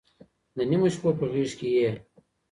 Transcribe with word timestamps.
د 0.57 0.59
نيمو 0.69 0.87
شپو 0.93 1.09
په 1.19 1.25
غېږ 1.31 1.51
كي 1.59 1.69
يې 1.77 1.91